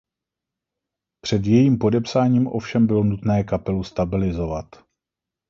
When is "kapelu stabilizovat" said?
3.43-4.65